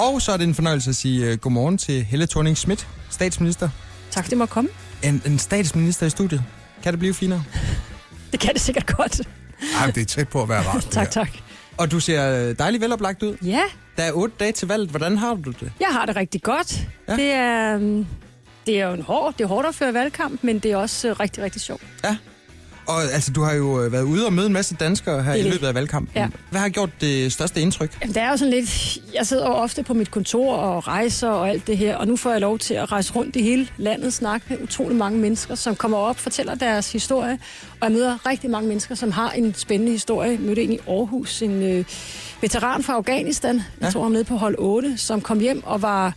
[0.00, 3.68] Og så er det en fornøjelse at sige uh, godmorgen til Helle thorning Schmidt, statsminister.
[4.10, 4.70] Tak, det må komme.
[5.02, 6.42] En, en statsminister i studiet.
[6.82, 7.42] Kan det blive finere?
[8.32, 9.20] Det kan det sikkert godt.
[9.80, 10.84] Ej, det er tæt på at være rart.
[10.90, 11.30] Tak, tak.
[11.76, 13.36] Og du ser øh, dejligt veloplagt ud.
[13.44, 13.62] Ja,
[13.96, 14.90] Der er otte dage til valget.
[14.90, 15.72] Hvordan har du det?
[15.80, 16.86] jeg har det rigtig godt.
[17.08, 17.12] Ja.
[17.12, 17.16] Ja.
[17.22, 18.06] Det, er, øhm,
[18.66, 21.08] det er jo en hård, det er hårdt at føre valgkamp, men det er også
[21.08, 21.82] øh, rigtig, rigtig sjovt.
[22.04, 22.16] Ja.
[22.86, 25.46] Og altså, du har jo øh, været ude og møde en masse danskere her Det
[25.46, 26.12] i løbet af valgkampen.
[26.16, 26.28] Ja.
[26.50, 27.98] Hvad har gjort det største indtryk?
[28.02, 28.98] Jamen, det er jo sådan lidt...
[29.14, 32.16] Jeg sidder jo ofte på mit kontor og rejser og alt det her, og nu
[32.16, 35.54] får jeg lov til at rejse rundt i hele landet, snakke med utrolig mange mennesker,
[35.54, 37.38] som kommer op, fortæller deres historie,
[37.80, 40.30] og jeg møder rigtig mange mennesker, som har en spændende historie.
[40.30, 41.84] Jeg mødte en i Aarhus, en øh,
[42.40, 43.90] veteran fra Afghanistan, jeg Ja.
[43.90, 46.14] tror han nede på hold 8, som kom hjem og var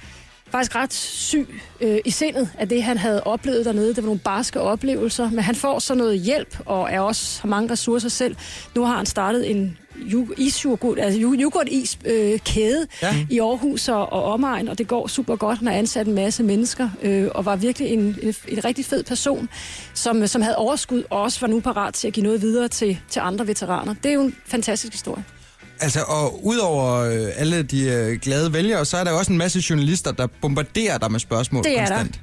[0.54, 3.88] faktisk ret syg øh, i sindet af det, han havde oplevet dernede.
[3.88, 7.50] Det var nogle barske oplevelser, men han får så noget hjælp, og er også har
[7.50, 8.36] mange ressourcer selv.
[8.76, 9.78] Nu har han startet en
[10.38, 13.26] isyoghurt, altså yu- yoghurt-is øh, kæde ja.
[13.30, 15.58] i Aarhus og, og omegn, og det går super godt.
[15.58, 19.04] Han har ansat en masse mennesker, øh, og var virkelig en, en, en rigtig fed
[19.04, 19.50] person,
[19.94, 23.00] som, som havde overskud, og også var nu parat til at give noget videre til,
[23.10, 23.96] til andre veteraner.
[24.04, 25.24] Det er jo en fantastisk historie.
[25.84, 29.38] Altså, og udover øh, alle de øh, glade vælgere, så er der jo også en
[29.38, 31.98] masse journalister, der bombarderer dig med spørgsmål Det er der.
[31.98, 32.22] konstant.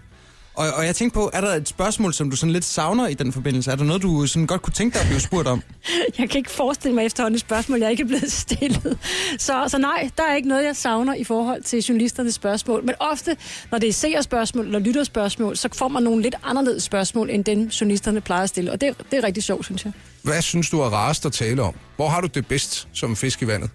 [0.55, 3.15] Og, og jeg tænker på, er der et spørgsmål, som du sådan lidt savner i
[3.15, 3.71] den forbindelse?
[3.71, 5.63] Er der noget, du sådan godt kunne tænke dig at blive spurgt om?
[6.19, 8.99] Jeg kan ikke forestille mig efterhånden et spørgsmål, jeg ikke er blevet stillet.
[9.39, 12.85] Så, så nej, der er ikke noget, jeg savner i forhold til journalisternes spørgsmål.
[12.85, 13.37] Men ofte,
[13.71, 17.67] når det er seerspørgsmål eller lytterspørgsmål, så får man nogle lidt anderledes spørgsmål, end den
[17.69, 18.73] journalisterne plejer at stille.
[18.73, 19.93] Og det, det er rigtig sjovt, synes jeg.
[20.23, 21.75] Hvad synes du er rarest at tale om?
[22.01, 23.71] Hvor har du det bedst som fisk i vandet?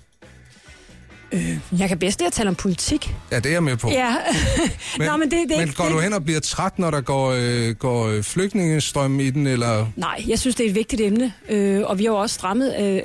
[1.79, 3.15] Jeg kan bedst lide at tale om politik.
[3.31, 3.89] Ja, det er jeg med på.
[3.89, 4.15] Ja.
[4.97, 6.91] Men, Nå, men det, det men ikke, går det, du hen og bliver træt, når
[6.91, 9.87] der går, øh, går øh, flygtningestrøm i den, eller...
[9.95, 11.33] Nej, jeg synes, det er et vigtigt emne.
[11.49, 13.01] Øh, og vi har jo også strammet øh,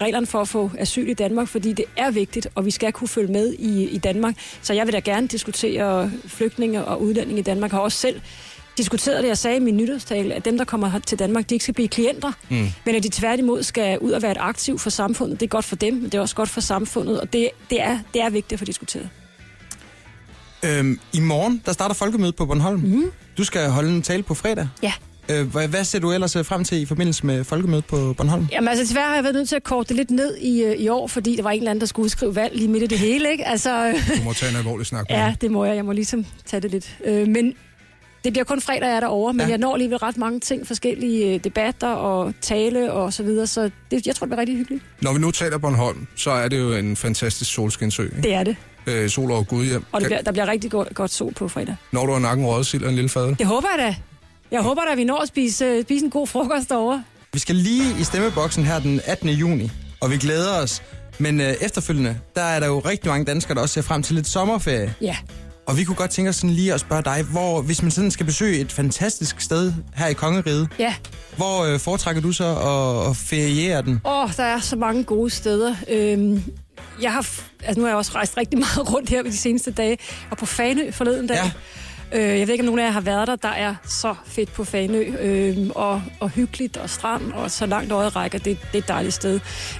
[0.00, 3.08] reglerne for at få asyl i Danmark, fordi det er vigtigt, og vi skal kunne
[3.08, 4.34] følge med i, i Danmark.
[4.62, 7.70] Så jeg vil da gerne diskutere flygtninge og udlændinge i Danmark.
[7.70, 8.20] Jeg har også selv
[8.78, 11.62] diskuteret det, jeg sagde i min nytårstale, at dem, der kommer til Danmark, de ikke
[11.62, 12.68] skal blive klienter, mm.
[12.86, 15.40] men at de tværtimod skal ud og være et aktiv for samfundet.
[15.40, 17.82] Det er godt for dem, men det er også godt for samfundet, og det, det,
[17.82, 19.08] er, det er vigtigt at få diskuteret.
[20.62, 22.80] Øhm, I morgen, der starter folkemødet på Bornholm.
[22.80, 23.10] Mm.
[23.38, 24.68] Du skal holde en tale på fredag.
[24.82, 24.92] Ja.
[25.30, 28.48] Øh, hvad, ser du ellers øh, frem til i forbindelse med folkemødet på Bornholm?
[28.52, 30.76] Jamen altså, desværre har jeg været nødt til at korte det lidt ned i, øh,
[30.76, 32.86] i år, fordi der var en eller anden, der skulle udskrive valg lige midt i
[32.86, 33.46] det hele, ikke?
[33.46, 35.76] Altså, Du må tage en alvorlig snak Ja, det må jeg.
[35.76, 36.98] Jeg må ligesom tage det lidt.
[37.04, 37.54] Øh, men
[38.24, 39.48] det bliver kun fredag, jeg er derovre, men Ja.
[39.50, 43.70] jeg når alligevel ret mange ting, forskellige øh, debatter og tale og så videre, så
[43.90, 44.84] det, jeg tror, det bliver rigtig hyggeligt.
[45.02, 48.02] Når vi nu taler Bornholm, så er det jo en fantastisk solskinsø.
[48.02, 48.22] Ikke?
[48.22, 48.56] Det er det.
[48.86, 49.84] Øh, sol over Gudhjem.
[49.92, 51.76] Og det bliver, der bliver rigtig godt, godt sol på fredag.
[51.92, 53.38] Når du har nakken røget og en lille fadel.
[53.38, 53.96] Det håber jeg da.
[54.50, 57.04] Jeg håber da, at vi når at spise, øh, spise en god frokost derovre.
[57.32, 59.28] Vi skal lige i stemmeboksen her den 18.
[59.28, 59.70] juni,
[60.00, 60.82] og vi glæder os.
[61.18, 64.14] Men øh, efterfølgende, der er der jo rigtig mange danskere, der også ser frem til
[64.14, 64.94] lidt sommerferie.
[65.00, 65.16] Ja.
[65.70, 68.10] Og vi kunne godt tænke os sådan lige at spørge dig, hvor, hvis man sådan
[68.10, 70.94] skal besøge et fantastisk sted her i Kongeriget, Ja.
[71.36, 74.00] hvor øh, foretrækker du så at, at feriere den?
[74.04, 75.74] Åh, oh, der er så mange gode steder.
[75.88, 76.42] Øhm,
[77.02, 77.26] jeg har,
[77.64, 79.98] altså nu har jeg også rejst rigtig meget rundt her de seneste dage,
[80.30, 81.36] og på Fanø forleden dag.
[81.36, 81.50] Ja.
[82.32, 83.36] Øh, jeg ved ikke, om nogen af jer har været der.
[83.36, 87.92] Der er så fedt på Fanø, øh, og, og hyggeligt, og strand, og så langt
[87.92, 88.38] øjet rækker.
[88.38, 89.32] Det, det er et dejligt sted.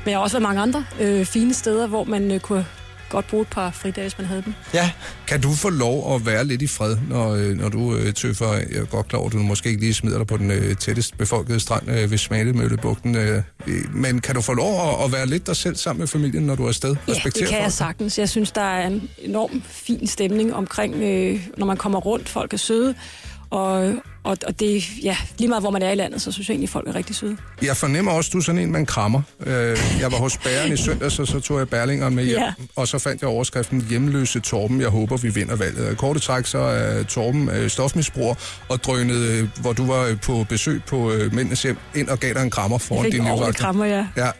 [0.05, 2.67] Men jeg har også været mange andre øh, fine steder, hvor man øh, kunne
[3.11, 4.55] godt bruge et par fridage, hvis man havde dem.
[4.75, 4.91] Ja,
[5.27, 8.53] Kan du få lov at være lidt i fred, når, øh, når du øh, tøffer?
[8.53, 10.77] Jeg er godt klar over, at du måske ikke lige smider dig på den øh,
[10.77, 13.17] tættest befolkede strand øh, ved Smalemøllebugten.
[13.17, 16.07] Øh, øh, men kan du få lov at, at være lidt dig selv sammen med
[16.09, 16.97] familien, når du er afsted?
[17.09, 17.73] Ja, Respektere det kan jeg folk?
[17.79, 18.19] sagtens.
[18.19, 22.29] Jeg synes, der er en enorm fin stemning omkring, øh, når man kommer rundt.
[22.29, 22.95] Folk er søde,
[23.51, 23.95] og,
[24.25, 26.69] og, og det, ja, lige meget hvor man er i landet, så synes jeg egentlig,
[26.71, 27.37] folk er rigtig søde.
[27.63, 29.23] Jeg fornemmer også, at du er sådan en, man krammer.
[29.47, 32.53] Øh, jeg var hos bæren i søndag, så, så tog jeg bærlingeren med hjem, Ja.
[32.77, 34.81] og så fandt jeg overskriften Hjemløse Torben.
[34.81, 35.89] Jeg håber, vi vinder valget.
[35.89, 38.35] Og Korte træk, så er Torben øh, stofmisbruger
[38.69, 42.19] og drønede, øh, hvor du var øh, på besøg på øh, Mændenes Hjem, ind og
[42.21, 43.65] gav dig en krammer Jeg foran din ordentlig livvagter.
[43.65, 44.07] krammer, ja.
[44.17, 44.31] Ja.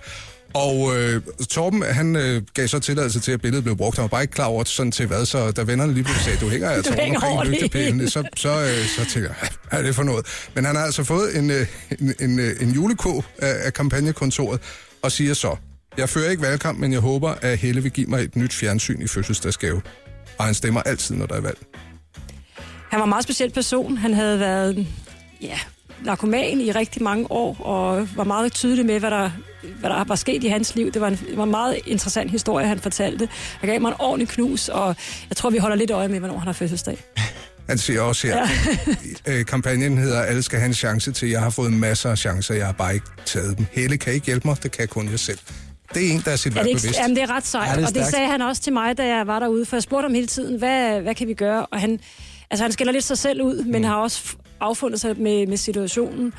[0.55, 3.97] Og øh, Torben, han øh, gav så tilladelse til, at billedet blev brugt.
[3.97, 6.39] Han var bare ikke klar over sådan til hvad, så da vennerne lige pludselig sagde,
[6.47, 9.95] du hænger altså hænger omkring lygtepælene, så, så, øh, så tænker jeg, hvad er det
[9.95, 10.27] for noget?
[10.55, 11.67] Men han har altså fået en, øh,
[12.01, 14.61] en, en, øh, en julekå af, af kampagnekontoret,
[15.03, 15.57] og siger så,
[15.97, 19.03] jeg fører ikke valgkamp, men jeg håber, at Helle vil give mig et nyt fjernsyn
[19.03, 19.83] i fødselsdagsgave.
[20.39, 21.59] Og han stemmer altid, når der er valg.
[22.91, 23.97] Han var en meget speciel person.
[23.97, 24.87] Han havde været
[25.43, 25.59] ja,
[26.05, 29.31] narkoman i rigtig mange år, og var meget tydelig med, hvad der,
[29.81, 30.93] hvad der var sket i hans liv.
[30.93, 33.29] Det var en, det var en meget interessant historie, han fortalte.
[33.61, 34.97] Han gav mig en ordentlig knus, og
[35.29, 36.99] jeg tror, vi holder lidt øje med, hvornår han har fødselsdag.
[37.69, 38.49] Han siger også her,
[39.27, 39.43] ja.
[39.53, 41.29] kampagnen hedder, alle skal have en chance til.
[41.29, 43.67] Jeg har fået masser af chancer, jeg har bare ikke taget dem.
[43.73, 45.39] Helle kan ikke hjælpe mig, det kan kun jeg selv.
[45.95, 46.99] Det er en, der er sit Er ikke, bevidst.
[46.99, 48.99] jamen, det er ret sejt, Ja, det er og det sagde han også til mig,
[48.99, 51.67] da jeg var derude, for jeg spurgte ham hele tiden, hvad, hvad kan vi gøre?
[51.67, 52.01] Og han,
[52.51, 56.33] altså, han skiller lidt sig selv ud, men har også affundet sig med, med situationen.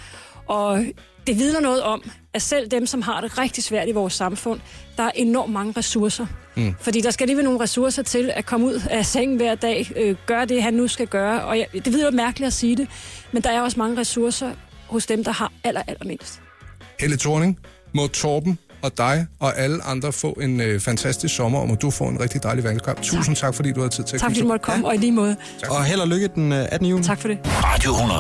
[0.48, 0.86] Og
[1.28, 2.04] det vidner noget om,
[2.34, 4.60] at selv dem, som har det rigtig svært i vores samfund,
[4.98, 6.26] der er enormt mange ressourcer.
[6.56, 6.76] Mm.
[6.80, 10.16] Fordi der skal alligevel nogle ressourcer til at komme ud af sengen hver dag, øh,
[10.26, 11.44] gøre det, han nu skal gøre.
[11.44, 12.88] Og jeg, det lyder mærkeligt at sige det,
[13.32, 14.52] men der er også mange ressourcer
[14.88, 16.42] hos dem, der har aller, allermindst.
[17.00, 17.60] Helle Thorning,
[17.94, 21.92] må Torben og dig og alle andre få en øh, fantastisk sommer, og må du
[21.92, 23.02] få en rigtig dejlig valgkamp.
[23.02, 24.54] Tusind tak, fordi du har tid til at Tak fordi du komme.
[24.54, 24.90] måtte komme, ja.
[24.90, 25.36] og i lige måde.
[25.70, 26.88] Og held og lykke den øh, 18.
[26.88, 27.04] juni.
[27.04, 27.38] Tak for det.
[27.46, 28.20] Radio 100.